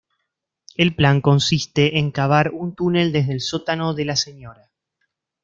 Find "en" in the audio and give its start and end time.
1.99-2.09